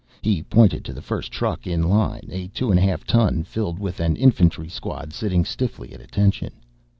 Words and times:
He 0.23 0.41
pointed 0.41 0.83
to 0.85 0.93
the 0.93 1.01
first 1.03 1.31
truck 1.31 1.67
in 1.67 1.83
line, 1.83 2.27
a 2.31 2.47
2½ 2.47 3.03
ton 3.03 3.43
filled 3.43 3.77
with 3.77 3.99
an 3.99 4.15
infantry 4.15 4.67
squad 4.67 5.13
sitting 5.13 5.45
stiffly 5.45 5.93
at 5.93 6.01
attention. 6.01 6.53